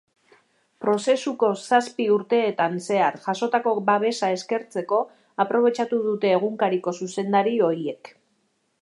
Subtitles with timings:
[0.85, 5.03] Prozesuko zazpi urteetan zehar jasotako babesa eskertzeko
[5.47, 8.15] aprobetxatu dute egunkariko zuzendari ohiek.